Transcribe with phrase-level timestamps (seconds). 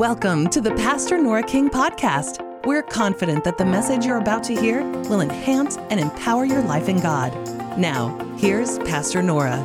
[0.00, 2.40] Welcome to the Pastor Nora King podcast.
[2.64, 6.88] We're confident that the message you're about to hear will enhance and empower your life
[6.88, 7.34] in God.
[7.78, 9.62] Now, here's Pastor Nora.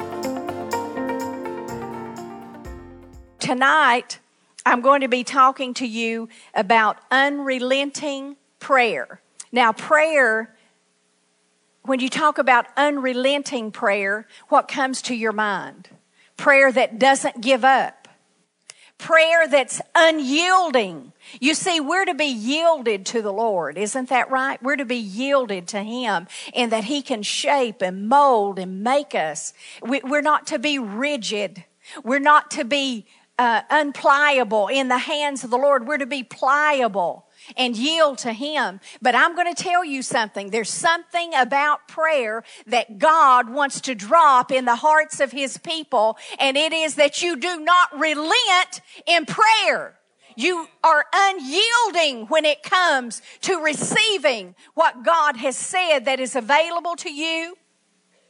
[3.39, 4.20] Tonight,
[4.66, 9.21] I'm going to be talking to you about unrelenting prayer.
[9.54, 10.54] Now, prayer,
[11.83, 15.88] when you talk about unrelenting prayer, what comes to your mind?
[16.36, 18.04] Prayer that doesn't give up
[18.98, 21.14] prayer that's unyielding.
[21.39, 23.78] You see, we're to be yielded to the Lord.
[23.78, 24.61] Isn't that right?
[24.61, 29.14] We're to be yielded to Him and that He can shape and mold and make
[29.14, 29.54] us.
[29.82, 31.66] We're not to be rigid.
[32.03, 33.05] We're not to be
[33.38, 35.88] uh, unpliable in the hands of the Lord.
[35.88, 37.25] We're to be pliable
[37.58, 38.80] and yield to Him.
[39.02, 40.49] But I'm going to tell you something.
[40.49, 46.17] There's something about prayer that God wants to drop in the hearts of His people,
[46.39, 49.99] and it is that you do not relent in prayer.
[50.35, 56.95] You are unyielding when it comes to receiving what God has said that is available
[56.97, 57.55] to you.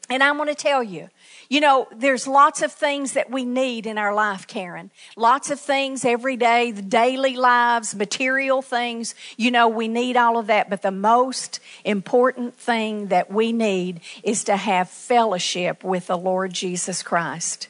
[0.07, 1.09] And I'm going to tell you,
[1.49, 4.91] you know, there's lots of things that we need in our life, Karen.
[5.15, 9.15] Lots of things every day, the daily lives, material things.
[9.37, 10.69] You know, we need all of that.
[10.69, 16.53] But the most important thing that we need is to have fellowship with the Lord
[16.53, 17.67] Jesus Christ.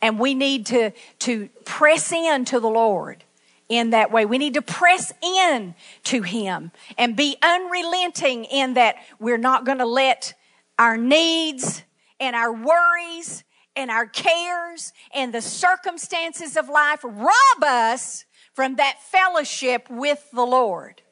[0.00, 3.24] And we need to, to press in to the Lord
[3.68, 4.24] in that way.
[4.24, 9.78] We need to press in to Him and be unrelenting in that we're not going
[9.78, 10.34] to let
[10.78, 11.82] our needs
[12.20, 13.44] and our worries
[13.76, 20.44] and our cares and the circumstances of life rob us from that fellowship with the
[20.44, 21.02] Lord.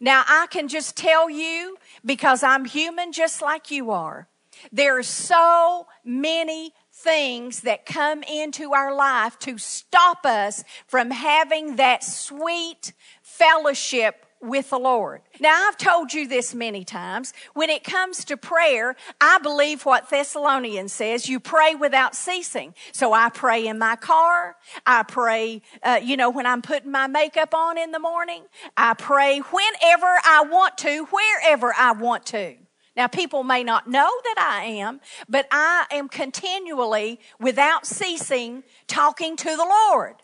[0.00, 4.28] Now, I can just tell you, because I'm human just like you are,
[4.72, 11.76] there are so many things that come into our life to stop us from having
[11.76, 12.92] that sweet
[13.22, 15.22] fellowship with the Lord.
[15.40, 17.32] Now, I've told you this many times.
[17.54, 22.74] When it comes to prayer, I believe what Thessalonians says you pray without ceasing.
[22.92, 24.56] So I pray in my car.
[24.86, 28.42] I pray, uh, you know, when I'm putting my makeup on in the morning.
[28.76, 32.56] I pray whenever I want to, wherever I want to.
[32.96, 39.36] Now, people may not know that I am, but I am continually, without ceasing, talking
[39.36, 40.14] to the Lord.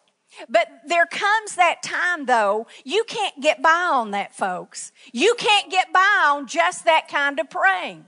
[0.48, 4.92] But there comes that time though, you can't get by on that, folks.
[5.12, 8.06] You can't get by on just that kind of praying.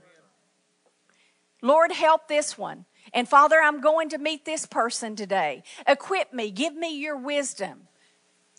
[1.61, 2.85] Lord, help this one.
[3.13, 5.63] And Father, I'm going to meet this person today.
[5.87, 6.51] Equip me.
[6.51, 7.87] Give me your wisdom.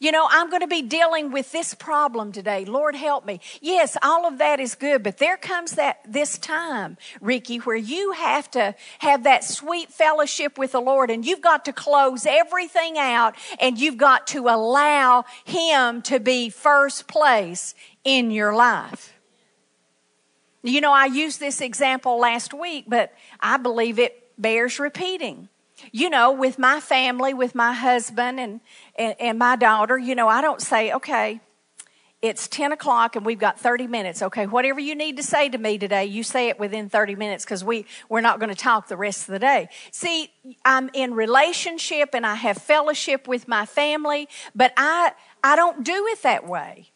[0.05, 2.67] You know, I'm going to be dealing with this problem today.
[2.67, 3.41] Lord, help me.
[3.63, 8.13] Yes, all of that is good, but there comes that this time, Ricky, where you
[8.13, 12.99] have to have that sweet fellowship with the Lord and you've got to close everything
[12.99, 19.15] out and you've got to allow Him to be first place in your life.
[20.63, 23.11] You know, I used this example last week, but
[23.41, 25.49] I believe it bears repeating
[25.93, 28.61] you know, with my family, with my husband and,
[28.97, 31.41] and, and, my daughter, you know, I don't say, okay,
[32.23, 34.23] it's 10 o'clock and we've got 30 minutes.
[34.23, 37.45] Okay, whatever you need to say to me today, you say it within 30 minutes
[37.45, 39.69] because we, we're not going to talk the rest of the day.
[39.91, 40.31] See,
[40.65, 45.13] I'm in relationship and I have fellowship with my family, but I,
[45.43, 46.94] I don't do it that way.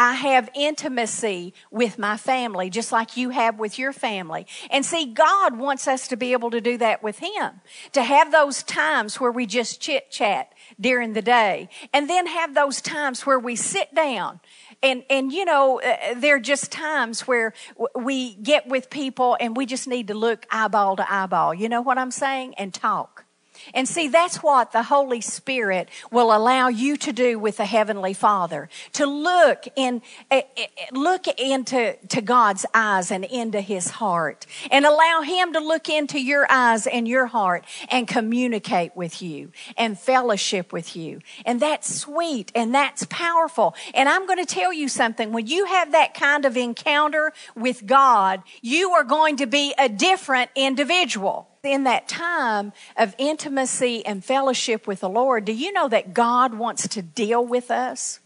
[0.00, 4.46] I have intimacy with my family, just like you have with your family.
[4.70, 7.60] And see, God wants us to be able to do that with Him.
[7.92, 11.68] To have those times where we just chit chat during the day.
[11.92, 14.40] And then have those times where we sit down.
[14.82, 19.36] And, and you know, uh, there are just times where w- we get with people
[19.38, 21.52] and we just need to look eyeball to eyeball.
[21.52, 22.54] You know what I'm saying?
[22.54, 23.26] And talk.
[23.74, 28.14] And see, that's what the Holy Spirit will allow you to do with the Heavenly
[28.14, 28.68] Father.
[28.94, 34.46] To look in, eh, eh, look into to God's eyes and into His heart.
[34.70, 39.52] And allow Him to look into your eyes and your heart and communicate with you
[39.76, 41.20] and fellowship with you.
[41.44, 43.74] And that's sweet and that's powerful.
[43.94, 45.32] And I'm going to tell you something.
[45.32, 49.88] When you have that kind of encounter with God, you are going to be a
[49.88, 55.88] different individual in that time of intimacy and fellowship with the Lord, do you know
[55.88, 58.20] that God wants to deal with us?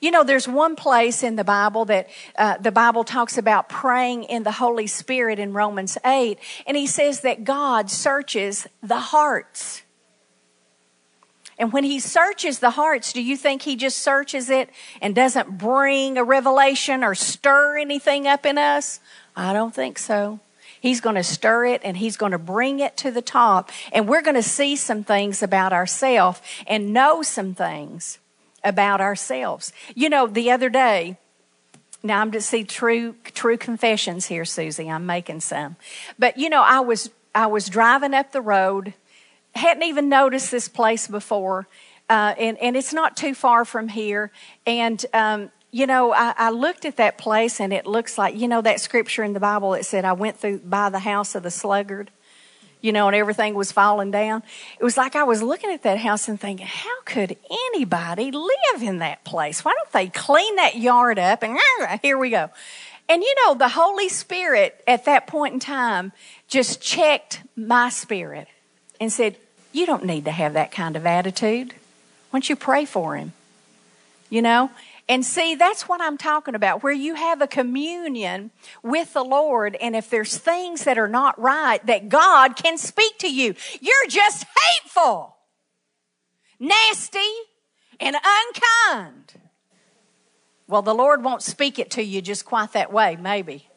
[0.00, 4.24] You know, there's one place in the Bible that uh, the Bible talks about praying
[4.24, 9.82] in the Holy Spirit in Romans 8, and he says that God searches the hearts.
[11.58, 14.70] And when he searches the hearts, do you think he just searches it
[15.02, 19.00] and doesn't bring a revelation or stir anything up in us?
[19.36, 20.40] I don't think so.
[20.80, 23.70] He's going to stir it and he's going to bring it to the top.
[23.92, 28.18] And we're going to see some things about ourselves and know some things
[28.64, 29.72] about ourselves.
[29.94, 31.18] You know, the other day,
[32.02, 34.90] now I'm to see true true confessions here, Susie.
[34.90, 35.76] I'm making some.
[36.18, 38.94] But you know, I was I was driving up the road,
[39.54, 41.68] hadn't even noticed this place before,
[42.08, 44.30] uh, and and it's not too far from here.
[44.66, 48.48] And um, you know, I, I looked at that place, and it looks like you
[48.48, 51.42] know that scripture in the Bible that said, "I went through by the house of
[51.42, 52.10] the sluggard."
[52.82, 54.42] you know, and everything was falling down.
[54.78, 57.36] It was like I was looking at that house and thinking, how could
[57.72, 59.64] anybody live in that place?
[59.64, 61.42] Why don't they clean that yard up?
[61.42, 61.58] And
[62.02, 62.50] here we go.
[63.08, 66.12] And you know, the Holy Spirit at that point in time
[66.48, 68.48] just checked my spirit
[69.00, 69.36] and said,
[69.72, 71.72] You don't need to have that kind of attitude.
[72.30, 73.32] Why don't you pray for him?
[74.28, 74.70] You know?
[75.10, 79.76] And see, that's what I'm talking about, where you have a communion with the Lord,
[79.80, 83.56] and if there's things that are not right, that God can speak to you.
[83.80, 84.46] You're just
[84.76, 85.36] hateful,
[86.60, 87.18] nasty,
[87.98, 89.34] and unkind.
[90.68, 93.68] Well, the Lord won't speak it to you just quite that way, maybe.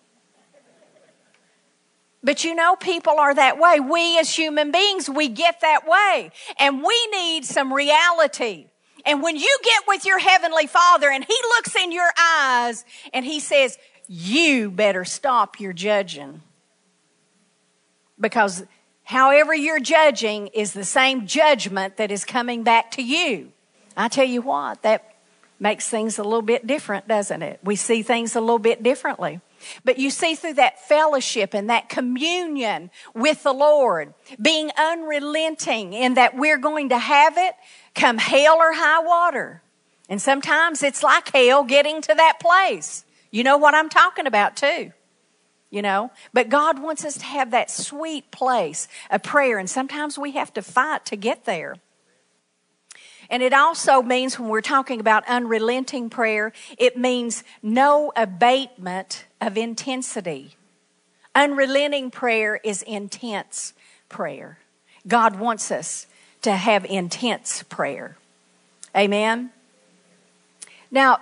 [2.22, 3.80] But you know, people are that way.
[3.80, 6.30] We as human beings, we get that way.
[6.60, 8.68] And we need some reality.
[9.06, 13.26] And when you get with your heavenly father and he looks in your eyes and
[13.26, 13.78] he says,
[14.08, 16.42] you better stop your judging.
[18.20, 18.64] Because
[19.04, 23.52] however you're judging is the same judgment that is coming back to you.
[23.98, 25.16] I tell you what, that
[25.60, 27.60] makes things a little bit different, doesn't it?
[27.64, 29.42] We see things a little bit differently.
[29.84, 36.16] But you see through that fellowship and that communion with the Lord, being unrelenting in
[36.16, 37.56] that we're going to have it
[37.96, 39.62] come hail or high water.
[40.10, 43.06] And sometimes it's like hell getting to that place.
[43.32, 44.92] You know what I'm talking about too.
[45.70, 50.20] You know, but God wants us to have that sweet place of prayer, and sometimes
[50.20, 51.78] we have to fight to get there.
[53.28, 59.58] And it also means when we're talking about unrelenting prayer, it means no abatement of
[59.58, 60.56] intensity.
[61.36, 63.74] Unrelenting prayer is intense
[64.10, 64.60] prayer.
[65.08, 66.08] God wants us
[66.44, 68.18] to have intense prayer.
[68.96, 69.52] Amen.
[70.92, 71.20] Now,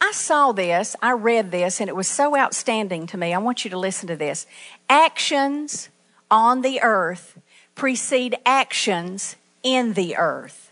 [0.00, 3.32] I saw this, I read this, and it was so outstanding to me.
[3.32, 4.46] I want you to listen to this.
[4.90, 5.88] Actions
[6.30, 7.38] on the earth
[7.74, 10.70] precede actions in the earth.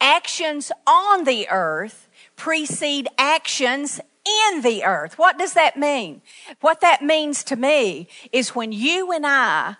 [0.00, 5.18] Actions on the earth precede actions in the earth.
[5.18, 6.22] What does that mean?
[6.60, 9.76] What that means to me is when you and I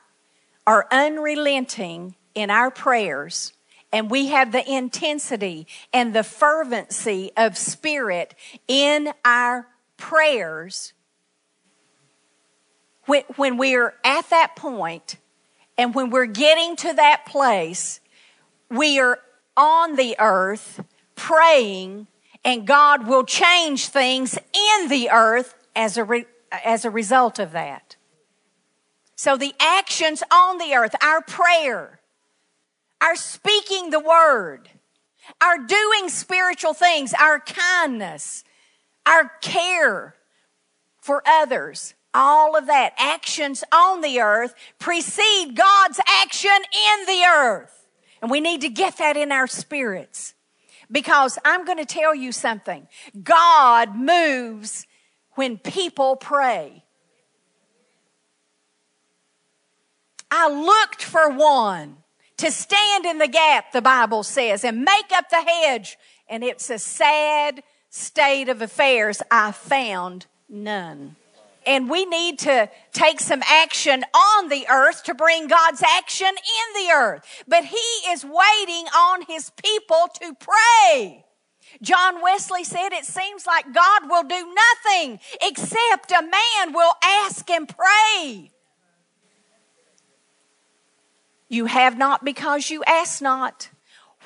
[0.67, 3.53] are unrelenting in our prayers
[3.93, 8.35] and we have the intensity and the fervency of spirit
[8.67, 10.93] in our prayers,
[13.07, 15.17] when, we're at that point
[15.79, 18.01] and when we're getting to that place,
[18.71, 19.21] we are
[19.57, 20.85] on the earth
[21.15, 22.07] praying
[22.45, 26.25] and God will change things in the earth as a, re,
[26.65, 27.97] as a result of that.
[29.17, 32.01] So the actions on the earth, our prayer,
[33.01, 34.71] our speaking the word,
[35.41, 38.45] our doing spiritual things, our kindness,
[39.05, 40.15] our care
[41.01, 47.87] for others, all of that, actions on the earth precede God's action in the earth.
[48.21, 50.35] And we need to get that in our spirits.
[50.91, 52.89] Because I'm going to tell you something.
[53.23, 54.87] God moves
[55.33, 56.85] when people pray.
[60.31, 61.99] I looked for one
[62.39, 65.97] to stand in the gap, the Bible says, and make up the hedge.
[66.29, 69.23] And it's a sad state of affairs.
[69.31, 71.17] I found none.
[71.69, 76.83] And we need to take some action on the earth to bring God's action in
[76.83, 77.45] the earth.
[77.47, 77.77] But He
[78.09, 81.27] is waiting on His people to pray.
[81.83, 87.49] John Wesley said, It seems like God will do nothing except a man will ask
[87.51, 88.51] and pray.
[91.51, 93.69] You have not because you ask not.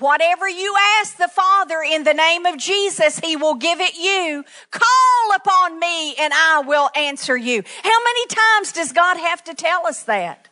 [0.02, 4.44] Whatever you ask the Father in the name of Jesus, He will give it you.
[4.72, 7.62] Call upon me and I will answer you.
[7.84, 10.48] How many times does God have to tell us that?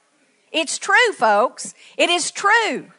[0.53, 1.75] It's true, folks.
[1.97, 2.93] It is true.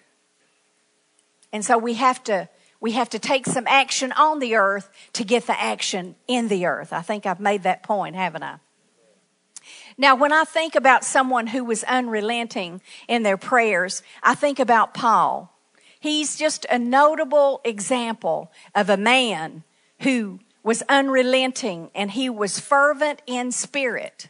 [1.54, 2.50] And so we have to,
[2.82, 6.66] we have to take some action on the earth to get the action in the
[6.66, 6.92] earth.
[6.92, 8.58] I think I've made that point, haven't I?
[9.98, 14.94] Now, when I think about someone who was unrelenting in their prayers, I think about
[14.94, 15.51] Paul.
[16.02, 19.64] He's just a notable example of a man
[20.00, 24.28] who was unrelenting and he was fervent in spirit.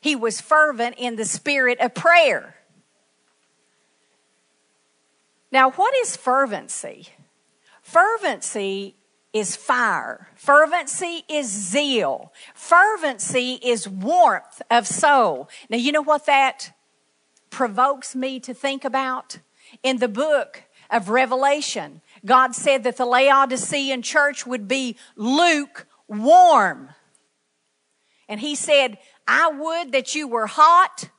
[0.00, 2.56] He was fervent in the spirit of prayer.
[5.52, 7.10] Now, what is fervency?
[7.80, 8.96] Fervency
[9.32, 10.30] is fire.
[10.34, 12.32] Fervency is zeal.
[12.54, 15.48] Fervency is warmth of soul.
[15.68, 16.76] Now, you know what that
[17.50, 19.38] provokes me to think about?
[19.82, 26.90] In the book of Revelation, God said that the Laodicean church would be lukewarm.
[28.28, 31.10] And He said, I would that you were hot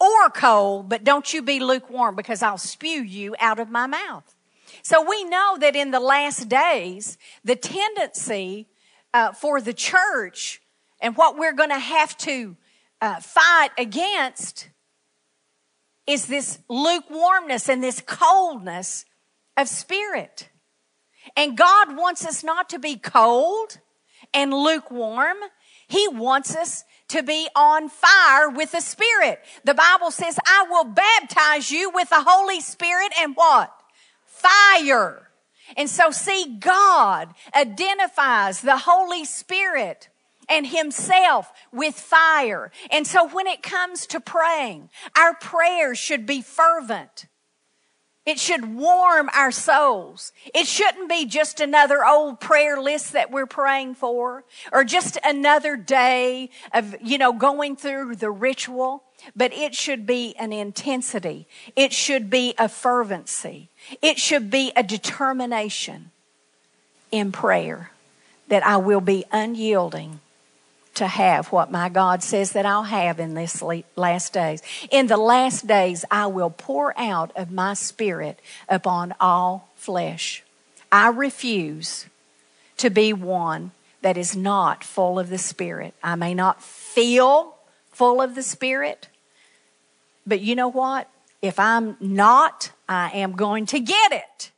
[0.00, 4.34] or cold, but don't you be lukewarm because I'll spew you out of my mouth.
[4.82, 8.68] So we know that in the last days, the tendency
[9.14, 10.60] uh, for the church
[11.00, 12.56] and what we're going to have to
[13.00, 14.68] uh, fight against
[16.06, 19.04] is this lukewarmness and this coldness
[19.56, 20.48] of spirit.
[21.36, 23.78] And God wants us not to be cold
[24.32, 25.36] and lukewarm.
[25.88, 29.40] He wants us to be on fire with the Spirit.
[29.64, 33.72] The Bible says, I will baptize you with the Holy Spirit and what?
[34.26, 35.28] Fire.
[35.76, 40.08] And so see, God identifies the Holy Spirit
[40.48, 42.70] and himself with fire.
[42.90, 47.26] And so when it comes to praying, our prayers should be fervent.
[48.26, 50.32] It should warm our souls.
[50.54, 55.76] It shouldn't be just another old prayer list that we're praying for or just another
[55.76, 59.02] day of, you know, going through the ritual,
[59.36, 61.46] but it should be an intensity.
[61.76, 63.68] It should be a fervency.
[64.00, 66.10] It should be a determination
[67.12, 67.90] in prayer
[68.48, 70.20] that I will be unyielding
[70.94, 73.62] to have what my God says that I'll have in this
[73.96, 74.62] last days.
[74.90, 80.42] In the last days, I will pour out of my spirit upon all flesh.
[80.90, 82.06] I refuse
[82.76, 83.72] to be one
[84.02, 85.94] that is not full of the Spirit.
[86.02, 87.56] I may not feel
[87.90, 89.08] full of the Spirit,
[90.26, 91.08] but you know what?
[91.40, 94.50] If I'm not, I am going to get it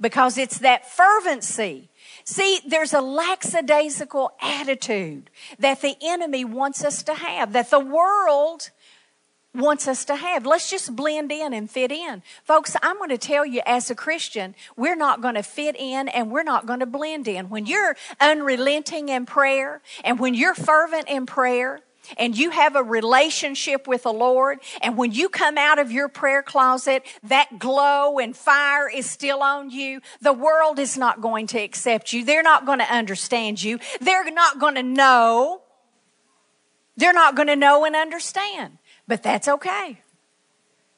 [0.00, 1.88] because it's that fervency
[2.24, 8.70] See, there's a lackadaisical attitude that the enemy wants us to have, that the world
[9.54, 10.46] wants us to have.
[10.46, 12.22] Let's just blend in and fit in.
[12.44, 16.08] Folks, I'm going to tell you as a Christian, we're not going to fit in
[16.08, 17.50] and we're not going to blend in.
[17.50, 21.80] When you're unrelenting in prayer and when you're fervent in prayer,
[22.16, 26.08] and you have a relationship with the Lord, and when you come out of your
[26.08, 31.46] prayer closet, that glow and fire is still on you, the world is not going
[31.48, 32.24] to accept you.
[32.24, 33.78] They're not going to understand you.
[34.00, 35.62] They're not going to know.
[36.96, 38.78] They're not going to know and understand.
[39.08, 40.00] But that's okay.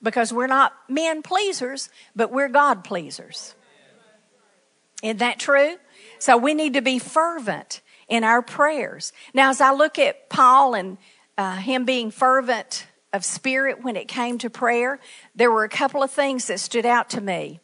[0.03, 3.55] Because we're not men pleasers, but we're God pleasers.
[5.03, 5.77] Isn't that true?
[6.19, 9.13] So we need to be fervent in our prayers.
[9.33, 10.99] Now, as I look at Paul and
[11.37, 15.01] uh, him being fervent of spirit when it came to prayer,
[15.35, 17.61] there were a couple of things that stood out to me.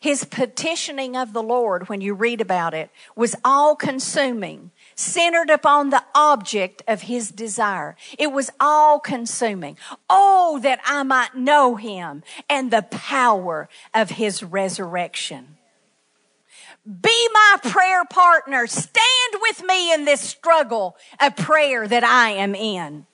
[0.00, 5.90] His petitioning of the Lord, when you read about it, was all consuming, centered upon
[5.90, 7.96] the object of his desire.
[8.16, 9.76] It was all consuming.
[10.08, 15.57] Oh, that I might know him and the power of his resurrection.
[16.88, 18.66] Be my prayer partner.
[18.66, 23.06] Stand with me in this struggle of prayer that I am in.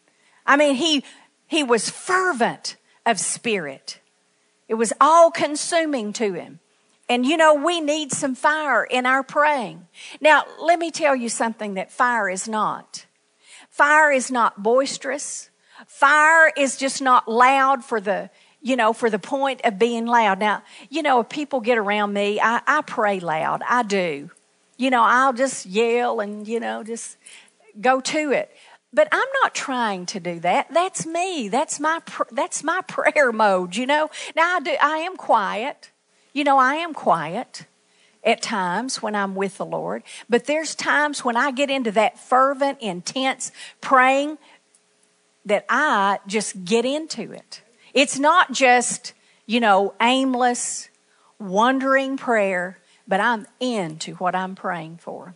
[0.46, 1.02] I mean, he,
[1.48, 3.98] he was fervent of spirit.
[4.68, 6.60] It was all consuming to him.
[7.08, 9.88] And you know, we need some fire in our praying.
[10.20, 13.06] Now, let me tell you something that fire is not.
[13.68, 15.50] Fire is not boisterous.
[15.86, 18.30] Fire is just not loud for the,
[18.64, 20.38] you know, for the point of being loud.
[20.38, 23.62] Now, you know, if people get around me, I, I pray loud.
[23.68, 24.30] I do.
[24.78, 27.18] You know, I'll just yell and, you know, just
[27.78, 28.50] go to it.
[28.90, 30.72] But I'm not trying to do that.
[30.72, 31.48] That's me.
[31.48, 32.00] That's my,
[32.32, 34.10] that's my prayer mode, you know.
[34.34, 35.90] Now I do, I am quiet.
[36.32, 37.66] You know, I am quiet
[38.24, 40.04] at times when I'm with the Lord.
[40.30, 43.52] But there's times when I get into that fervent, intense
[43.82, 44.38] praying
[45.44, 47.60] that I just get into it.
[47.94, 49.14] It's not just,
[49.46, 50.88] you know, aimless,
[51.38, 55.34] wandering prayer, but I'm into what I'm praying for.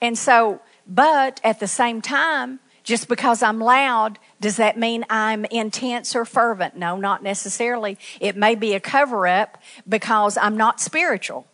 [0.00, 5.44] And so, but at the same time, just because I'm loud, does that mean I'm
[5.46, 6.76] intense or fervent?
[6.76, 7.98] No, not necessarily.
[8.20, 9.58] It may be a cover up
[9.88, 11.46] because I'm not spiritual.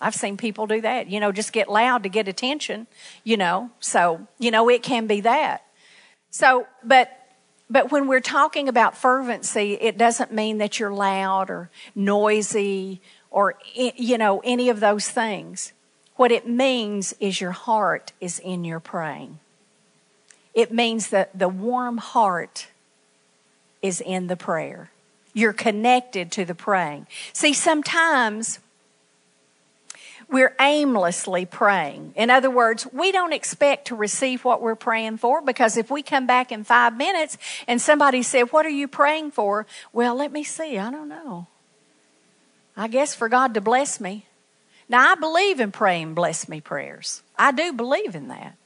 [0.00, 2.86] I've seen people do that, you know, just get loud to get attention,
[3.24, 3.70] you know.
[3.80, 5.64] So, you know, it can be that.
[6.30, 7.17] So, but
[7.70, 13.56] but when we're talking about fervency, it doesn't mean that you're loud or noisy or,
[13.76, 15.72] eh, you know, any of those things.
[16.16, 19.38] What it means is your heart is in your praying.
[20.54, 22.68] It means that the warm heart
[23.82, 24.90] is in the prayer.
[25.34, 27.06] You're connected to the praying.
[27.32, 28.58] See, sometimes
[30.30, 32.12] we're aimlessly praying.
[32.14, 36.02] In other words, we don't expect to receive what we're praying for because if we
[36.02, 39.66] come back in five minutes and somebody said, What are you praying for?
[39.92, 40.78] Well, let me see.
[40.78, 41.46] I don't know.
[42.76, 44.26] I guess for God to bless me.
[44.88, 47.22] Now, I believe in praying bless me prayers.
[47.38, 48.56] I do believe in that.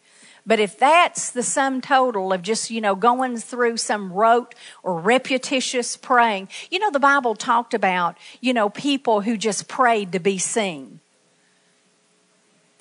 [0.44, 4.98] But if that's the sum total of just, you know, going through some rote or
[4.98, 10.18] repetitious praying, you know, the Bible talked about, you know, people who just prayed to
[10.18, 11.00] be seen.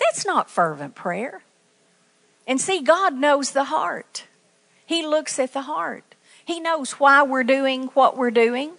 [0.01, 1.43] That's not fervent prayer.
[2.47, 4.25] And see, God knows the heart.
[4.85, 6.03] He looks at the heart.
[6.43, 8.73] He knows why we're doing what we're doing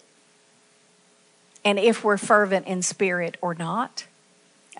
[1.64, 4.06] and if we're fervent in spirit or not.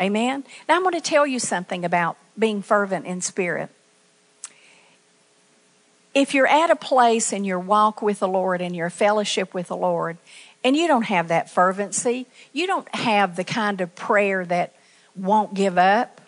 [0.01, 0.45] Amen.
[0.69, 3.71] Now, I'm going to tell you something about being fervent in spirit.
[6.15, 9.69] If you're at a place in your walk with the Lord and your fellowship with
[9.69, 10.19] the Lord,
[10.65, 14.75] and you don't have that fervency, you don't have the kind of prayer that
[15.15, 16.22] won't give up,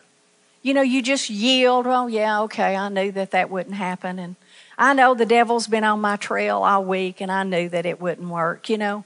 [0.64, 1.86] you know, you just yield.
[1.86, 4.18] Oh, yeah, okay, I knew that that wouldn't happen.
[4.18, 4.34] And
[4.78, 8.00] I know the devil's been on my trail all week and I knew that it
[8.00, 9.04] wouldn't work, you know.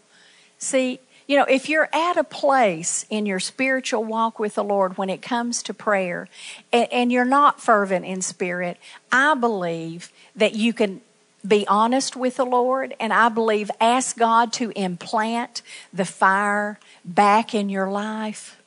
[0.58, 4.96] See, you know, if you're at a place in your spiritual walk with the Lord
[4.96, 6.28] when it comes to prayer
[6.72, 8.78] and, and you're not fervent in spirit,
[9.10, 11.00] I believe that you can
[11.46, 15.62] be honest with the Lord, and I believe ask God to implant
[15.92, 18.57] the fire back in your life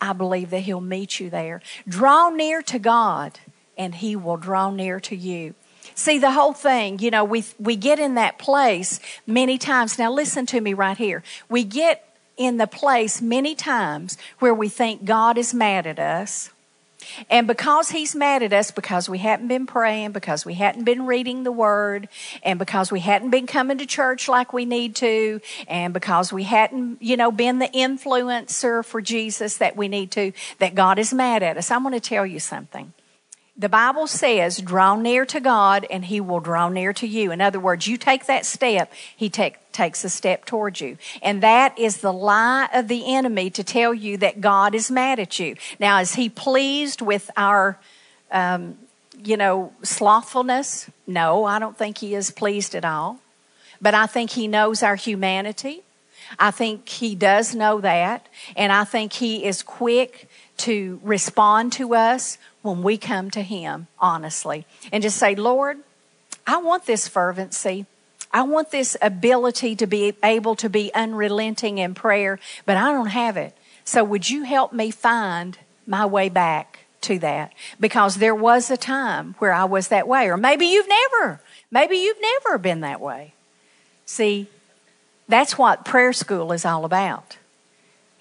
[0.00, 1.60] I believe that He'll meet you there.
[1.88, 3.38] Draw near to God,
[3.76, 5.54] and He will draw near to you.
[5.94, 9.98] See, the whole thing, you know, we, we get in that place many times.
[9.98, 11.22] Now, listen to me right here.
[11.48, 16.50] We get in the place many times where we think God is mad at us
[17.30, 21.06] and because he's mad at us because we hadn't been praying, because we hadn't been
[21.06, 22.08] reading the word,
[22.42, 26.44] and because we hadn't been coming to church like we need to, and because we
[26.44, 31.12] hadn't, you know, been the influencer for Jesus that we need to, that God is
[31.12, 31.70] mad at us.
[31.70, 32.92] I'm going to tell you something.
[33.58, 37.32] The Bible says, draw near to God and he will draw near to you.
[37.32, 40.98] In other words, you take that step, he take, takes a step towards you.
[41.22, 45.18] And that is the lie of the enemy to tell you that God is mad
[45.18, 45.56] at you.
[45.78, 47.78] Now, is he pleased with our,
[48.30, 48.76] um,
[49.24, 50.90] you know, slothfulness?
[51.06, 53.20] No, I don't think he is pleased at all.
[53.80, 55.82] But I think he knows our humanity.
[56.38, 58.26] I think he does know that.
[58.54, 60.25] And I think he is quick
[60.58, 65.78] to respond to us when we come to Him honestly and just say, Lord,
[66.46, 67.86] I want this fervency.
[68.32, 73.08] I want this ability to be able to be unrelenting in prayer, but I don't
[73.08, 73.56] have it.
[73.84, 77.52] So would you help me find my way back to that?
[77.78, 80.28] Because there was a time where I was that way.
[80.28, 81.40] Or maybe you've never,
[81.70, 83.32] maybe you've never been that way.
[84.04, 84.48] See,
[85.28, 87.36] that's what prayer school is all about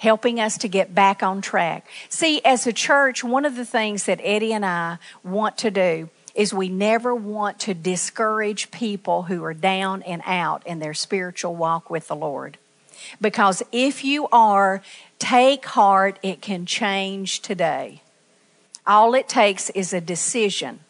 [0.05, 1.87] helping us to get back on track.
[2.09, 6.09] See, as a church, one of the things that Eddie and I want to do
[6.35, 11.55] is we never want to discourage people who are down and out in their spiritual
[11.55, 12.59] walk with the Lord.
[13.19, 14.83] Because if you are,
[15.17, 18.03] take heart, it can change today.
[18.85, 20.81] All it takes is a decision,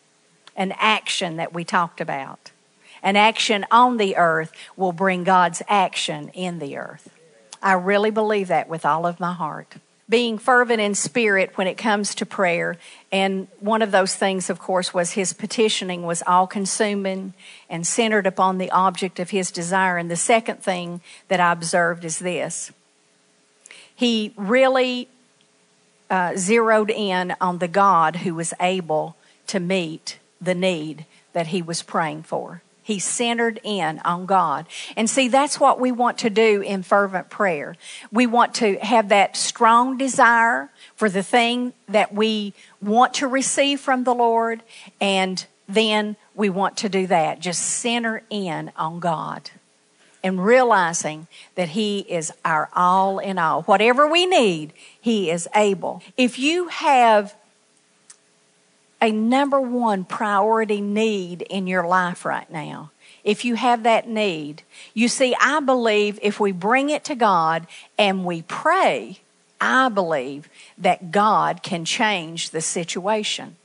[0.57, 2.51] an action that we talked about.
[3.01, 7.14] An action on the earth will bring God's action in the earth.
[7.65, 9.77] I really believe that with all of my heart.
[10.07, 12.77] Being fervent in spirit when it comes to prayer.
[13.11, 17.33] And one of those things, of course, was his petitioning was all consuming
[17.67, 19.97] and centered upon the object of his desire.
[19.97, 22.71] And the second thing that I observed is this
[23.95, 25.07] he really
[26.11, 29.15] uh, zeroed in on the God who was able
[29.47, 32.61] to meet the need that he was praying for.
[32.85, 34.67] He's centered in on God.
[34.95, 37.77] And see, that's what we want to do in fervent prayer.
[38.11, 43.79] We want to have that strong desire for the thing that we want to receive
[43.79, 44.61] from the Lord,
[45.01, 47.39] and then we want to do that.
[47.39, 49.49] Just center in on God
[50.23, 53.63] and realizing that He is our all in all.
[53.63, 56.03] Whatever we need, He is able.
[56.17, 57.35] If you have
[59.05, 62.89] a number one priority need in your life right now.
[63.23, 64.63] If you have that need,
[64.95, 67.67] you see, I believe if we bring it to God
[67.99, 69.19] and we pray,
[69.61, 73.57] I believe that God can change the situation.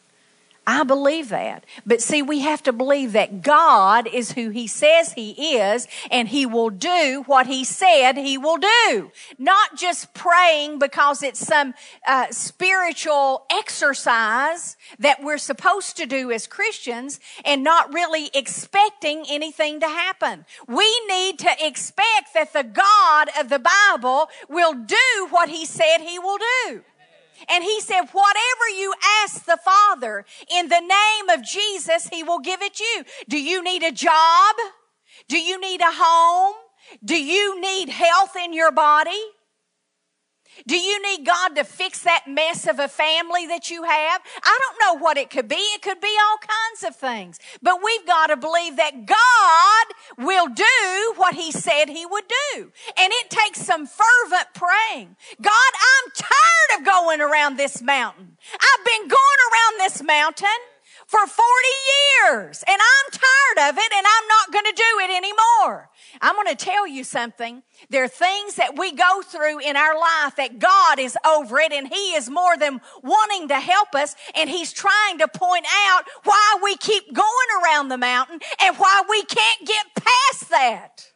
[0.66, 1.64] I believe that.
[1.87, 6.29] But see, we have to believe that God is who He says He is and
[6.29, 9.11] He will do what He said He will do.
[9.38, 11.75] Not just praying because it's some
[12.07, 19.81] uh, spiritual exercise that we're supposed to do as Christians and not really expecting anything
[19.81, 20.44] to happen.
[20.68, 25.99] We need to expect that the God of the Bible will do what He said
[25.99, 26.85] He will do.
[27.48, 32.40] And he said, whatever you ask the Father in the name of Jesus, he will
[32.40, 33.05] give it you.
[33.29, 34.57] Do you need a job?
[35.29, 36.55] Do you need a home?
[37.05, 39.20] Do you need health in your body?
[40.66, 44.23] Do you need God to fix that mess of a family that you have?
[44.42, 45.57] I don't know what it could be.
[45.57, 47.38] It could be all kinds of things.
[47.62, 52.73] But we've got to believe that God will do what He said He would do.
[52.99, 55.16] And it takes some fervent praying.
[55.40, 58.37] God, I'm tired of going around this mountain.
[58.53, 60.49] I've been going around this mountain
[61.11, 61.44] for 40
[62.23, 65.90] years and I'm tired of it and I'm not going to do it anymore.
[66.20, 67.64] I'm going to tell you something.
[67.88, 71.73] There are things that we go through in our life that God is over it
[71.73, 76.05] and He is more than wanting to help us and He's trying to point out
[76.23, 81.11] why we keep going around the mountain and why we can't get past that.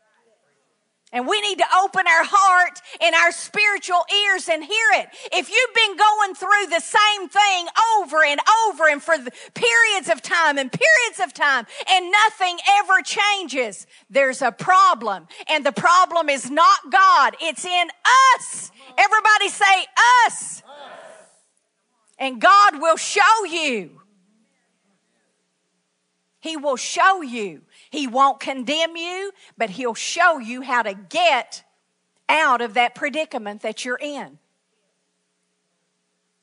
[1.15, 5.09] And we need to open our heart and our spiritual ears and hear it.
[5.33, 9.15] If you've been going through the same thing over and over and for
[9.55, 15.29] periods of time and periods of time and nothing ever changes, there's a problem.
[15.49, 17.89] And the problem is not God, it's in
[18.35, 18.73] us.
[18.99, 19.87] Everybody say
[20.27, 20.63] us.
[22.19, 24.01] And God will show you.
[26.45, 27.63] He will show you.
[27.89, 31.65] He won't condemn you, but He'll show you how to get
[32.29, 34.39] out of that predicament that you're in.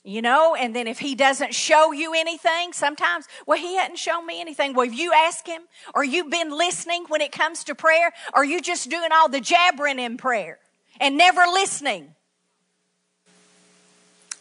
[0.04, 4.26] You know, and then if he doesn't show you anything, sometimes, well, he hadn't shown
[4.26, 4.74] me anything.
[4.74, 5.62] Well, have you ask him?
[5.94, 8.12] Or you've been listening when it comes to prayer?
[8.34, 10.58] Or you just doing all the jabbering in prayer
[11.00, 12.16] and never listening?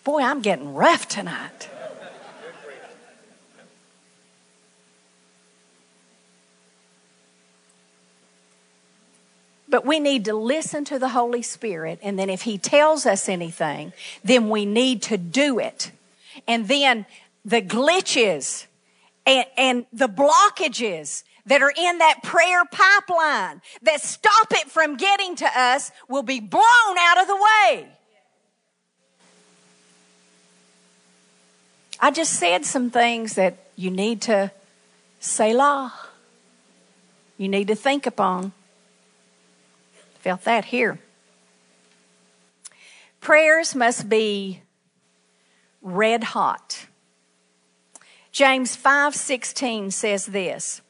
[0.05, 1.68] Boy, I'm getting rough tonight.
[9.71, 12.01] But we need to listen to the Holy Spirit.
[12.03, 13.93] And then if He tells us anything,
[14.25, 15.93] then we need to do it.
[16.47, 17.07] And then
[17.45, 18.67] the glitches
[19.25, 25.37] and, and the blockages that are in that prayer pipeline that stop it from getting
[25.37, 26.63] to us will be blown
[26.99, 27.89] out of the way.
[31.99, 34.51] I just said some things that you need to
[35.21, 35.93] say la.
[37.37, 38.53] You need to think upon.
[40.21, 40.99] Felt that here.
[43.21, 44.63] Prayers must be
[45.81, 46.87] red hot.
[48.31, 50.83] James 5:16 says this: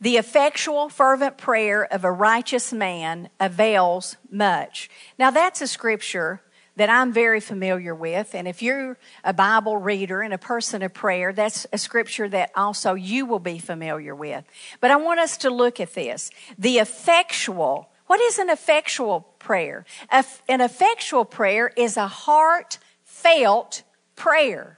[0.00, 6.42] "The effectual fervent prayer of a righteous man avails much." Now that's a scripture
[6.74, 8.34] that I'm very familiar with.
[8.34, 12.50] And if you're a Bible reader and a person of prayer, that's a scripture that
[12.56, 14.44] also you will be familiar with.
[14.80, 16.30] But I want us to look at this.
[16.58, 19.86] The effectual what is an effectual prayer?
[20.10, 23.84] An effectual prayer is a heartfelt
[24.16, 24.76] prayer.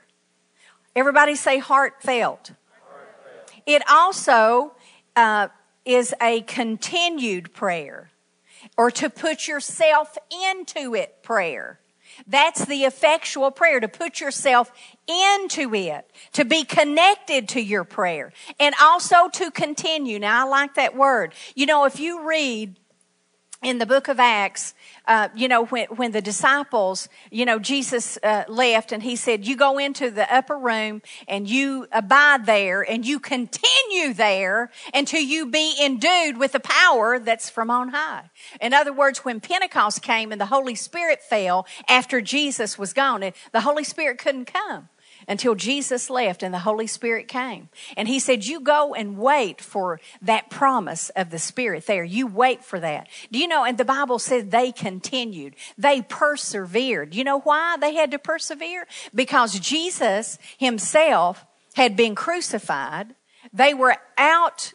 [0.95, 2.53] Everybody say heartfelt.
[2.89, 3.63] heartfelt.
[3.67, 4.77] It also
[5.17, 5.49] uh,
[5.85, 8.13] is a continued prayer
[8.79, 11.81] or to put yourself into it prayer.
[12.29, 14.71] That's the effectual prayer, to put yourself
[15.09, 20.21] into it, to be connected to your prayer, and also to continue.
[20.21, 21.35] Now, I like that word.
[21.57, 22.77] You know, if you read
[23.65, 24.75] in the book of Acts,
[25.07, 29.47] uh, you know, when, when the disciples, you know, Jesus uh, left and he said,
[29.47, 35.23] You go into the upper room and you abide there and you continue there until
[35.23, 38.31] you be endued with the power that's from on high.
[38.61, 43.33] In other words, when Pentecost came and the Holy Spirit fell after Jesus was gone,
[43.53, 44.89] the Holy Spirit couldn't come
[45.29, 47.69] until Jesus left and the Holy Spirit came.
[47.97, 52.05] And he said, You go and wait for that promise of the Spirit there.
[52.05, 53.09] You wait for that.
[53.31, 53.65] Do you know?
[53.65, 57.15] And the Bible says they continued, they persevered.
[57.15, 58.87] You know why they had to persevere?
[59.15, 63.15] Because Jesus himself had been crucified.
[63.53, 64.73] They were out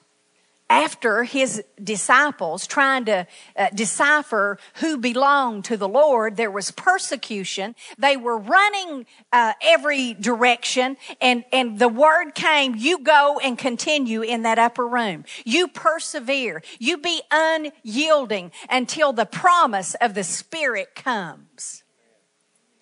[0.69, 3.27] after his disciples trying to
[3.57, 7.75] uh, decipher who belonged to the Lord, there was persecution.
[7.97, 14.21] They were running uh, every direction, and and the word came: you go and continue
[14.21, 15.25] in that upper room.
[15.43, 16.61] You persevere.
[16.77, 21.78] You be unyielding until the promise of the Spirit comes.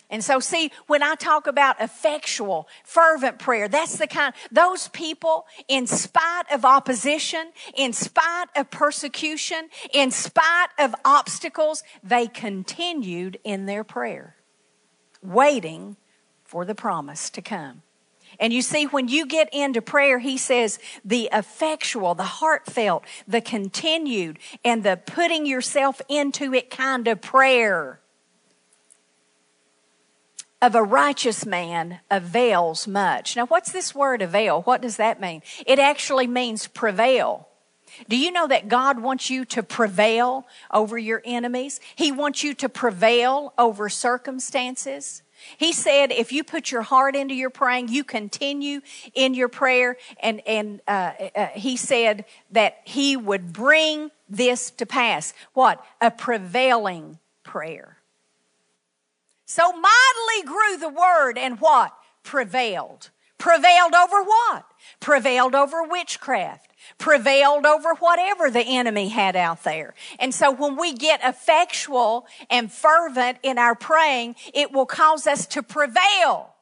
[0.09, 5.45] And so, see, when I talk about effectual, fervent prayer, that's the kind, those people,
[5.67, 13.65] in spite of opposition, in spite of persecution, in spite of obstacles, they continued in
[13.65, 14.37] their prayer,
[15.21, 15.97] waiting
[16.45, 17.81] for the promise to come.
[18.39, 23.41] And you see, when you get into prayer, he says the effectual, the heartfelt, the
[23.41, 27.99] continued, and the putting yourself into it kind of prayer
[30.61, 33.35] of a righteous man avails much.
[33.35, 34.63] Now, what's this word avail?
[34.63, 35.41] What does that mean?
[35.65, 37.47] It actually means prevail.
[38.09, 41.79] Do you know that God wants you to prevail over your enemies?
[41.95, 45.23] He wants you to prevail over circumstances.
[45.57, 48.81] He said, if you put your heart into your praying, you continue
[49.13, 54.85] in your prayer, and and uh, uh, he said that he would bring this to
[54.85, 55.33] pass.
[55.53, 57.96] What a prevailing prayer.
[59.47, 61.93] So mightily grew the word and what?
[62.21, 63.11] Prevailed.
[63.37, 64.65] Prevailed over what?
[64.99, 66.69] Prevailed over witchcraft.
[66.97, 69.93] Prevailed over whatever the enemy had out there.
[70.19, 75.45] And so when we get effectual and fervent in our praying, it will cause us
[75.47, 76.53] to prevail.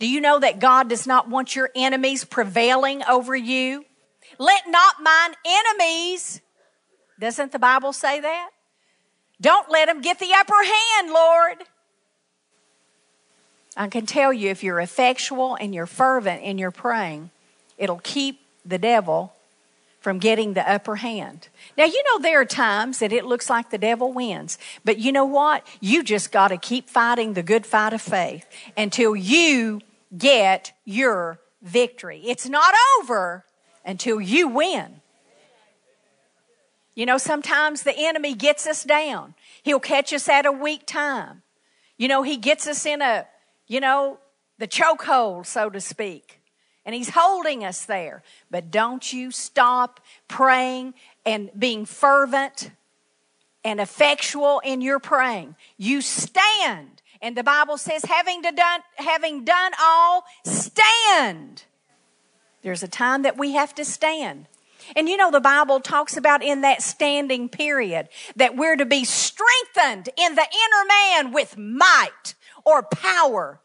[0.00, 3.84] Do you know that God does not want your enemies prevailing over you?
[4.38, 6.40] Let not mine enemies,
[7.20, 8.50] doesn't the Bible say that?
[9.40, 11.64] Don't let them get the upper hand, Lord.
[13.76, 17.30] I can tell you if you're effectual and you're fervent in your praying,
[17.76, 19.34] it'll keep the devil
[20.00, 21.48] from getting the upper hand.
[21.78, 25.10] Now, you know, there are times that it looks like the devil wins, but you
[25.12, 25.66] know what?
[25.80, 29.80] You just got to keep fighting the good fight of faith until you
[30.16, 32.20] get your victory.
[32.26, 33.44] It's not over
[33.84, 35.00] until you win.
[36.94, 39.34] You know, sometimes the enemy gets us down.
[39.62, 41.42] He'll catch us at a weak time.
[41.96, 43.26] You know, he gets us in a,
[43.66, 44.18] you know,
[44.58, 46.40] the chokehold, so to speak.
[46.84, 48.22] And he's holding us there.
[48.50, 52.70] But don't you stop praying and being fervent
[53.64, 55.56] and effectual in your praying.
[55.78, 57.02] You stand.
[57.22, 61.64] And the Bible says, having done, having done all, stand.
[62.62, 64.46] There's a time that we have to stand.
[64.96, 69.04] And you know, the Bible talks about in that standing period that we're to be
[69.04, 73.60] strengthened in the inner man with might or power.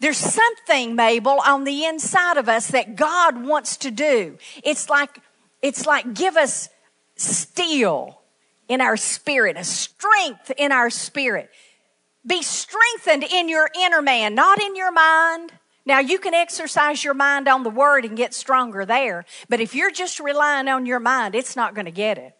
[0.00, 4.36] There's something, Mabel, on the inside of us that God wants to do.
[4.64, 5.20] It's like,
[5.62, 6.68] it's like give us
[7.14, 8.20] steel
[8.68, 11.50] in our spirit, a strength in our spirit.
[12.26, 15.52] Be strengthened in your inner man, not in your mind,
[15.84, 19.74] now, you can exercise your mind on the word and get stronger there, but if
[19.74, 22.36] you're just relying on your mind, it's not going to get it.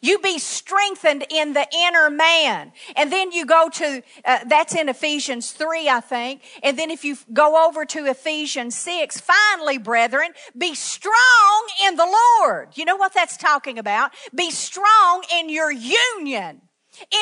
[0.00, 2.72] You be strengthened in the inner man.
[2.96, 6.42] And then you go to, uh, that's in Ephesians 3, I think.
[6.62, 12.18] And then if you go over to Ephesians 6, finally, brethren, be strong in the
[12.40, 12.76] Lord.
[12.76, 14.12] You know what that's talking about?
[14.34, 16.60] Be strong in your union,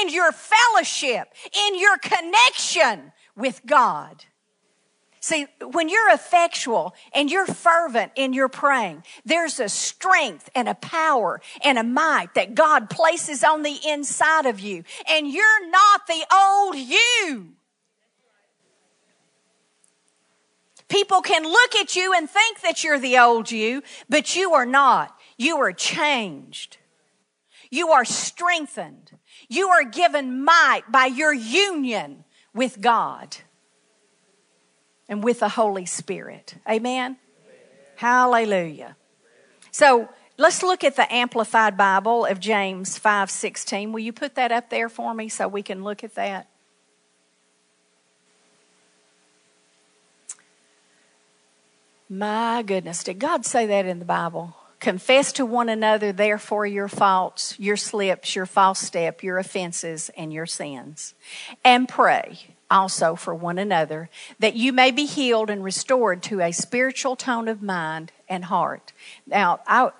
[0.02, 4.24] in your fellowship, in your connection with God.
[5.22, 10.74] See, when you're effectual and you're fervent in your praying, there's a strength and a
[10.74, 14.82] power and a might that God places on the inside of you.
[15.08, 17.52] And you're not the old you.
[20.88, 24.66] People can look at you and think that you're the old you, but you are
[24.66, 25.16] not.
[25.38, 26.78] You are changed.
[27.70, 29.12] You are strengthened.
[29.48, 33.36] You are given might by your union with God
[35.12, 36.54] and with the Holy Spirit.
[36.66, 37.18] Amen?
[37.96, 38.96] Hallelujah.
[39.70, 43.92] So let's look at the Amplified Bible of James 5:16.
[43.92, 46.48] Will you put that up there for me so we can look at that?
[52.08, 54.56] My goodness, did God say that in the Bible?
[54.80, 60.32] Confess to one another, therefore, your faults, your slips, your false step, your offenses, and
[60.32, 61.14] your sins.
[61.62, 64.08] And pray also for one another,
[64.38, 68.92] that you may be healed and restored to a spiritual tone of mind and heart.
[69.26, 69.90] Now, I,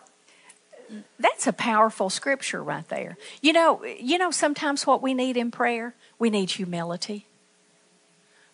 [1.19, 3.17] that's a powerful scripture right there.
[3.41, 7.27] You know, you know sometimes what we need in prayer, we need humility.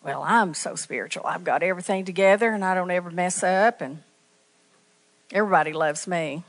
[0.03, 1.25] Well, I'm so spiritual.
[1.25, 4.01] I've got everything together and I don't ever mess up and
[5.31, 6.43] everybody loves me.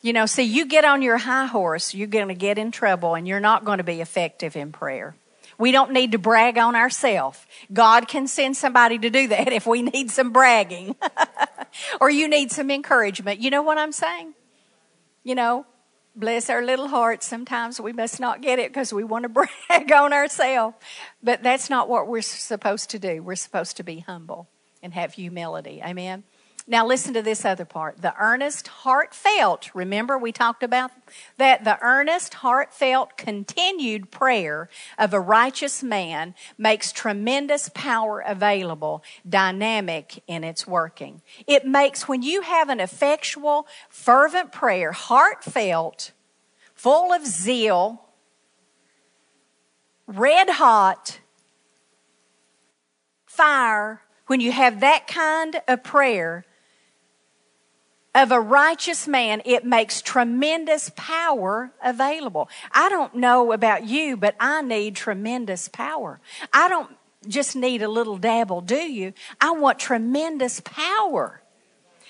[0.00, 3.14] You know, see, you get on your high horse, you're going to get in trouble
[3.14, 5.16] and you're not going to be effective in prayer.
[5.58, 7.44] We don't need to brag on ourselves.
[7.72, 10.96] God can send somebody to do that if we need some bragging
[12.00, 13.40] or you need some encouragement.
[13.40, 14.34] You know what I'm saying?
[15.24, 15.66] You know,
[16.14, 17.26] bless our little hearts.
[17.26, 19.28] Sometimes we must not get it because we want to
[19.68, 20.76] brag on ourselves.
[21.22, 23.22] But that's not what we're supposed to do.
[23.22, 24.48] We're supposed to be humble
[24.82, 25.82] and have humility.
[25.84, 26.22] Amen.
[26.70, 28.02] Now, listen to this other part.
[28.02, 30.90] The earnest, heartfelt, remember we talked about
[31.38, 31.64] that?
[31.64, 40.44] The earnest, heartfelt, continued prayer of a righteous man makes tremendous power available, dynamic in
[40.44, 41.22] its working.
[41.46, 46.12] It makes, when you have an effectual, fervent prayer, heartfelt,
[46.74, 48.04] full of zeal,
[50.06, 51.20] red hot,
[53.24, 56.44] fire, when you have that kind of prayer,
[58.18, 62.48] of a righteous man, it makes tremendous power available.
[62.72, 66.18] I don't know about you, but I need tremendous power.
[66.52, 66.90] I don't
[67.28, 69.12] just need a little dabble, do you?
[69.40, 71.40] I want tremendous power.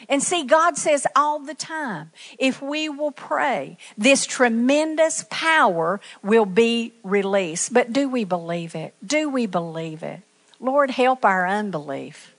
[0.09, 6.47] And see, God says all the time, if we will pray, this tremendous power will
[6.47, 7.75] be released.
[7.75, 8.94] But do we believe it?
[9.05, 10.23] Do we believe it?
[10.59, 12.35] Lord, help our unbelief.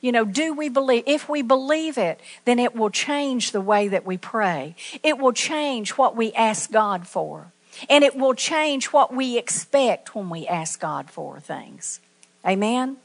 [0.00, 1.04] You know, do we believe?
[1.06, 4.74] If we believe it, then it will change the way that we pray.
[5.02, 7.52] It will change what we ask God for.
[7.88, 12.00] And it will change what we expect when we ask God for things.
[12.46, 12.96] Amen?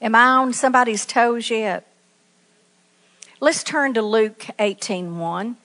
[0.00, 1.86] Am I on somebody's toes yet?
[3.38, 5.56] Let's turn to Luke 18 1.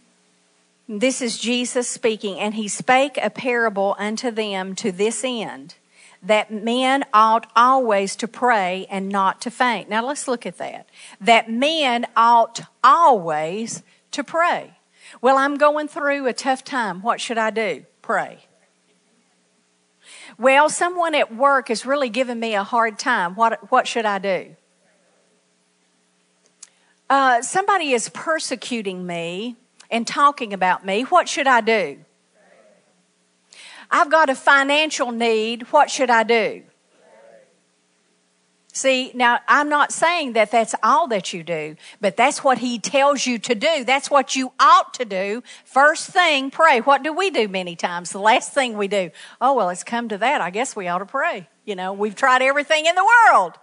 [0.88, 5.76] This is Jesus speaking, and he spake a parable unto them to this end
[6.24, 9.90] that men ought always to pray and not to faint.
[9.90, 10.90] Now let's look at that.
[11.22, 14.78] That men ought always to pray.
[15.22, 17.02] Well, I'm going through a tough time.
[17.02, 17.86] What should I do?
[18.02, 18.46] Pray.
[20.38, 23.36] Well, someone at work is really giving me a hard time.
[23.36, 24.56] What, what should I do?
[27.10, 29.56] Uh, somebody is persecuting me
[29.92, 31.04] and talking about me.
[31.04, 32.00] What should I do?
[33.96, 35.72] I've got a financial need.
[35.72, 36.64] What should I do?
[38.74, 42.78] See, now I'm not saying that that's all that you do, but that's what he
[42.78, 43.86] tells you to do.
[43.86, 45.44] That's what you ought to do.
[45.64, 46.82] First thing, pray.
[46.82, 48.10] What do we do many times?
[48.10, 50.42] The last thing we do, oh, well, it's come to that.
[50.42, 51.48] I guess we ought to pray.
[51.64, 53.54] You know, we've tried everything in the world.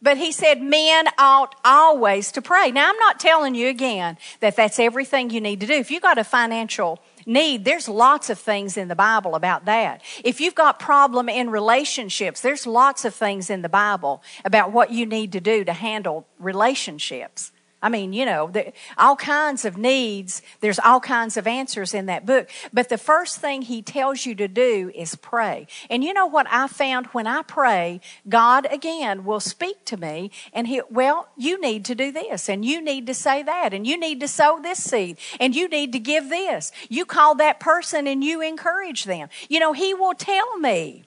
[0.00, 2.70] But he said men ought always to pray.
[2.70, 5.74] Now, I'm not telling you again that that's everything you need to do.
[5.74, 10.02] If you got a financial need, there's lots of things in the Bible about that.
[10.24, 14.90] If you've got problem in relationships, there's lots of things in the Bible about what
[14.90, 17.52] you need to do to handle relationships.
[17.82, 20.42] I mean, you know, the, all kinds of needs.
[20.60, 22.50] There's all kinds of answers in that book.
[22.72, 25.66] But the first thing he tells you to do is pray.
[25.88, 30.30] And you know what I found when I pray, God again will speak to me
[30.52, 33.86] and he, well, you need to do this and you need to say that and
[33.86, 36.72] you need to sow this seed and you need to give this.
[36.90, 39.28] You call that person and you encourage them.
[39.48, 41.04] You know, he will tell me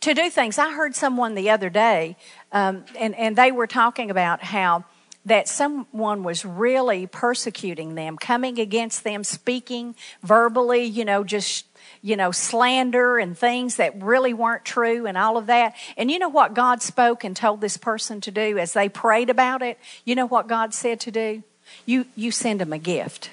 [0.00, 0.58] to do things.
[0.58, 2.16] I heard someone the other day,
[2.52, 4.84] um, and, and they were talking about how
[5.24, 11.66] that someone was really persecuting them, coming against them, speaking verbally, you know, just
[12.02, 15.74] you know, slander and things that really weren't true and all of that.
[15.96, 19.30] And you know what God spoke and told this person to do as they prayed
[19.30, 19.78] about it?
[20.04, 21.42] You know what God said to do?
[21.86, 23.30] You, you send them a gift.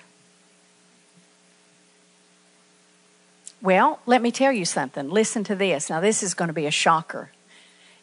[3.62, 5.10] Well, let me tell you something.
[5.10, 5.90] Listen to this.
[5.90, 7.32] Now, this is going to be a shocker.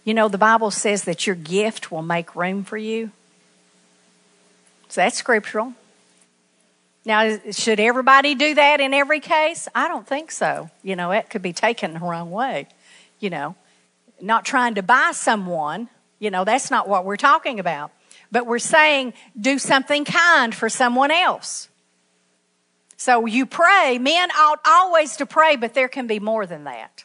[0.05, 3.11] You know, the Bible says that your gift will make room for you.
[4.93, 5.73] So that's scriptural.
[7.07, 9.67] Now, should everybody do that in every case?
[9.75, 10.69] I don't think so.
[10.83, 12.69] You know, it could be taken the wrong way.
[13.19, 13.57] You know,
[14.21, 17.91] not trying to buy someone, you know, that's not what we're talking about.
[18.31, 21.71] But we're saying do something kind for someone else.
[22.99, 23.97] So you pray.
[23.99, 27.05] Men ought always to pray, but there can be more than that.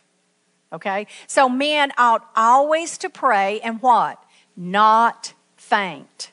[0.74, 1.08] Okay?
[1.28, 4.22] So men ought always to pray and what?
[4.58, 6.32] Not faint.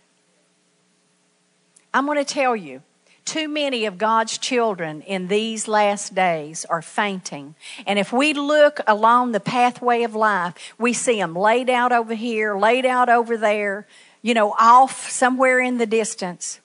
[1.94, 2.82] I'm going to tell you,
[3.24, 7.54] too many of God's children in these last days are fainting.
[7.86, 12.14] And if we look along the pathway of life, we see them laid out over
[12.14, 13.86] here, laid out over there,
[14.22, 16.60] you know, off somewhere in the distance.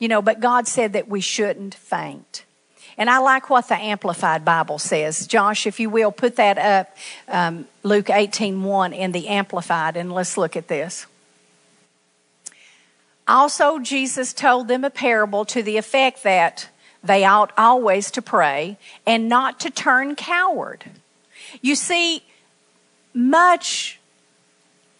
[0.00, 2.44] You know, but God said that we shouldn't faint.
[2.98, 5.26] And I like what the Amplified Bible says.
[5.28, 6.94] Josh, if you will, put that up,
[7.28, 11.06] um, Luke 18 1 in the Amplified, and let's look at this.
[13.26, 16.68] Also, Jesus told them a parable to the effect that
[17.02, 20.84] they ought always to pray and not to turn coward.
[21.60, 22.22] You see,
[23.14, 24.00] much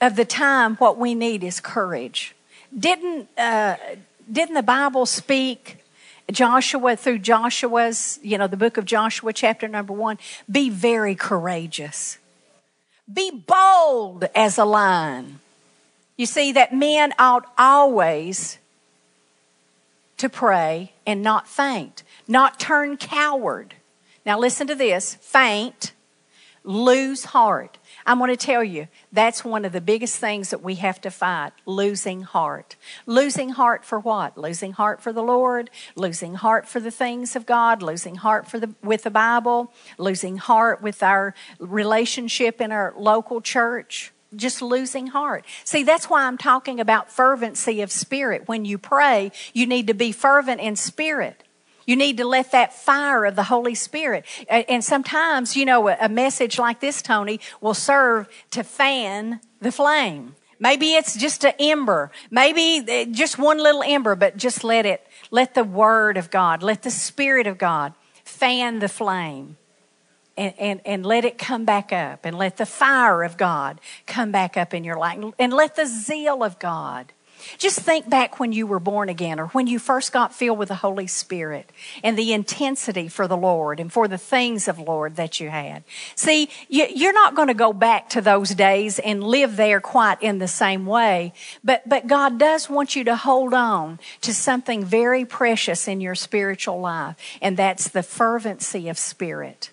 [0.01, 2.35] of the time, what we need is courage.
[2.77, 3.77] Didn't, uh,
[4.31, 5.79] didn't the Bible speak?
[6.31, 10.19] Joshua, through Joshua's, you know, the book of Joshua, chapter number one,
[10.51, 12.19] be very courageous.
[13.13, 15.41] Be bold as a lion.
[16.17, 18.59] You see, that men ought always
[20.19, 23.75] to pray and not faint, not turn coward.
[24.25, 25.93] Now, listen to this faint,
[26.63, 27.79] lose heart.
[28.07, 31.11] I'm going to tell you, that's one of the biggest things that we have to
[31.11, 32.77] fight losing heart.
[33.05, 34.39] Losing heart for what?
[34.39, 38.61] Losing heart for the Lord, losing heart for the things of God, losing heart for
[38.61, 44.13] the, with the Bible, losing heart with our relationship in our local church.
[44.35, 45.45] Just losing heart.
[45.65, 48.49] See, that's why I'm talking about fervency of spirit.
[48.49, 51.43] When you pray, you need to be fervent in spirit.
[51.87, 54.25] You need to let that fire of the Holy Spirit.
[54.49, 60.37] And sometimes, you know, a message like this, Tony, will serve to fan the flame.
[60.63, 62.13] Maybe it's just an ember.
[62.31, 66.63] Maybe eh, just one little ember, but just let it, let the Word of God,
[66.63, 69.57] let the Spirit of God fan the flame.
[70.43, 74.33] And, and, and let it come back up and let the fire of God come
[74.33, 77.13] back up in your life and let the zeal of God
[77.59, 80.69] just think back when you were born again or when you first got filled with
[80.69, 81.71] the Holy Spirit
[82.03, 85.85] and the intensity for the Lord and for the things of Lord that you had.
[86.15, 90.39] See, you're not going to go back to those days and live there quite in
[90.39, 91.33] the same way,
[91.63, 96.15] but, but God does want you to hold on to something very precious in your
[96.15, 99.71] spiritual life, and that's the fervency of spirit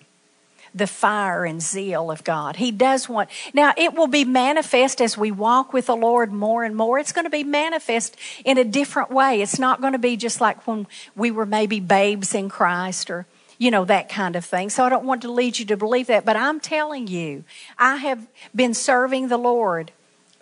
[0.74, 2.56] the fire and zeal of God.
[2.56, 6.64] He does want, now it will be manifest as we walk with the Lord more
[6.64, 6.98] and more.
[6.98, 9.40] It's going to be manifest in a different way.
[9.42, 13.26] It's not going to be just like when we were maybe babes in Christ or,
[13.58, 14.70] you know, that kind of thing.
[14.70, 17.44] So I don't want to lead you to believe that, but I'm telling you,
[17.78, 19.92] I have been serving the Lord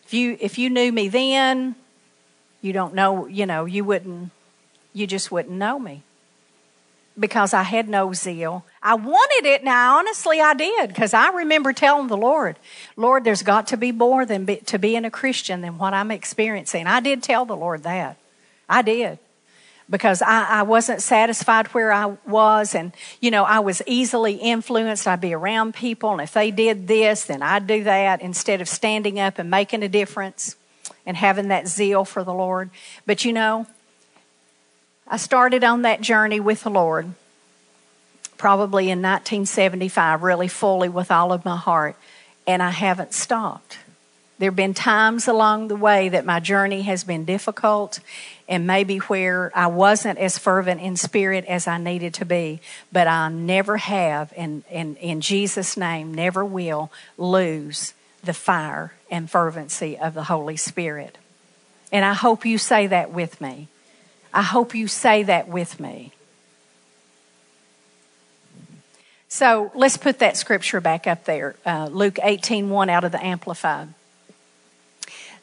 [0.06, 1.76] if you if you knew me then,
[2.62, 3.26] you don't know.
[3.28, 4.32] You know, you wouldn't.
[4.94, 6.04] You just wouldn't know me
[7.18, 8.66] because I had no zeal.
[8.82, 9.64] I wanted it.
[9.64, 12.58] Now, honestly, I did because I remember telling the Lord,
[12.96, 16.12] Lord, there's got to be more than be, to being a Christian than what I'm
[16.12, 16.88] experiencing.
[16.88, 18.18] I did tell the Lord that.
[18.70, 19.20] I did
[19.90, 22.74] because I, I wasn't satisfied where I was.
[22.76, 25.08] And, you know, I was easily influenced.
[25.08, 28.70] I'd be around people, and if they did this, then I'd do that instead of
[28.70, 30.56] standing up and making a difference
[31.06, 32.70] and having that zeal for the Lord.
[33.06, 33.68] But, you know,
[35.08, 37.14] I started on that journey with the Lord
[38.38, 41.96] probably in 1975, really fully with all of my heart,
[42.46, 43.78] and I haven't stopped.
[44.38, 48.02] There have been times along the way that my journey has been difficult
[48.50, 52.60] and maybe where I wasn't as fervent in spirit as I needed to be,
[52.92, 59.32] but I never have, and, and in Jesus' name, never will lose the fire and
[59.32, 61.18] fervency of the Holy Spirit.
[61.92, 63.70] And I hope you say that with me.
[64.34, 66.12] I hope you say that with me.
[69.30, 73.24] So let's put that scripture back up there uh, Luke 18 1 out of the
[73.24, 73.94] Amplified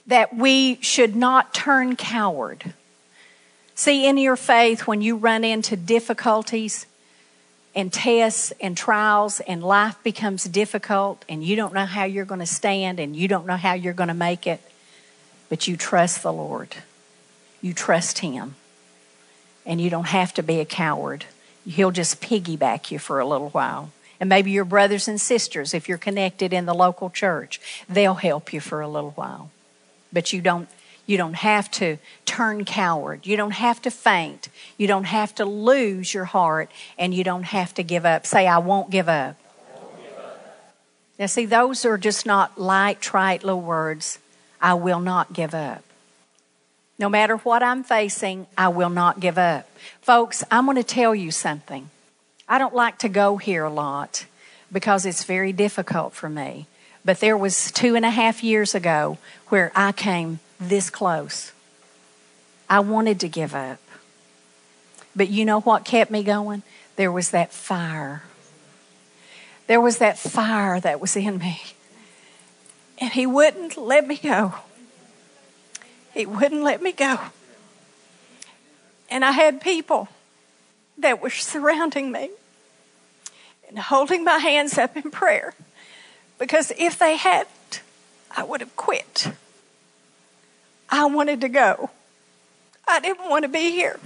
[0.06, 2.74] that we should not turn coward.
[3.74, 6.86] See, in your faith, when you run into difficulties
[7.74, 12.40] and tests and trials, and life becomes difficult, and you don't know how you're going
[12.40, 14.60] to stand, and you don't know how you're going to make it,
[15.48, 16.76] but you trust the Lord.
[17.62, 18.56] You trust Him.
[19.64, 21.24] And you don't have to be a coward.
[21.64, 23.92] He'll just piggyback you for a little while.
[24.20, 28.52] And maybe your brothers and sisters, if you're connected in the local church, they'll help
[28.52, 29.50] you for a little while
[30.12, 30.68] but you don't
[31.04, 33.26] you don't have to turn coward.
[33.26, 34.48] You don't have to faint.
[34.78, 38.24] You don't have to lose your heart and you don't have to give up.
[38.24, 39.36] Say, I won't give up.
[41.18, 44.18] Now, see, those are just not light, trite little words.
[44.60, 45.82] I will not give up.
[46.98, 49.68] No matter what I'm facing, I will not give up.
[50.00, 51.90] Folks, I'm going to tell you something.
[52.48, 54.26] I don't like to go here a lot
[54.70, 56.66] because it's very difficult for me.
[57.04, 61.52] But there was two and a half years ago where I came this close.
[62.70, 63.78] I wanted to give up.
[65.14, 66.62] But you know what kept me going?
[66.96, 68.22] There was that fire.
[69.66, 71.60] There was that fire that was in me.
[72.98, 74.54] And he wouldn't let me go.
[76.14, 77.18] He wouldn't let me go.
[79.10, 80.08] And I had people
[80.98, 82.30] that were surrounding me
[83.68, 85.54] and holding my hands up in prayer.
[86.42, 87.82] Because if they hadn't,
[88.36, 89.28] I would have quit.
[90.90, 91.90] I wanted to go.
[92.88, 94.00] I didn't want to be here.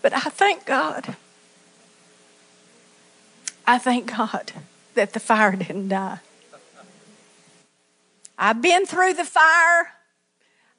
[0.00, 1.16] But I thank God.
[3.66, 4.52] I thank God
[4.94, 6.20] that the fire didn't die.
[8.38, 9.92] I've been through the fire,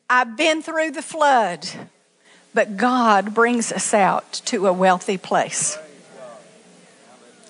[0.09, 1.67] I've been through the flood,
[2.55, 5.77] but God brings us out to a wealthy place.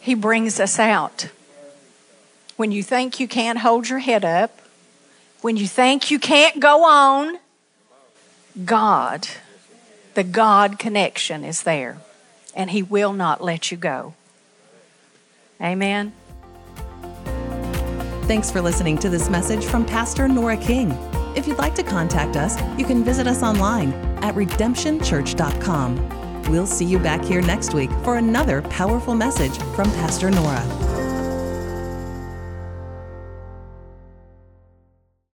[0.01, 1.30] He brings us out.
[2.58, 4.60] When you think you can't hold your head up,
[5.41, 7.39] when you think you can't go on,
[8.64, 9.28] God,
[10.14, 11.97] the God connection is there,
[12.56, 14.14] and He will not let you go.
[15.62, 16.14] Amen.
[18.24, 20.91] Thanks for listening to this message from Pastor Nora King.
[21.36, 23.91] If you'd like to contact us, you can visit us online
[24.24, 26.43] at redemptionchurch.com.
[26.49, 30.94] We'll see you back here next week for another powerful message from Pastor Nora.